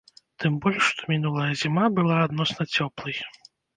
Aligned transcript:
Тым 0.43 0.53
больш, 0.63 0.79
што 0.93 1.01
мінулая 1.11 1.49
зіма 1.63 1.85
была 1.99 2.17
адносна 2.27 2.67
цёплай. 2.79 3.21